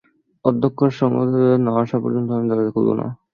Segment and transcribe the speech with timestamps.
[0.45, 3.05] অধ্যক্ষ আর সংবাদদাতা না আসা পর্যন্ত আমি দরজা খুলব না।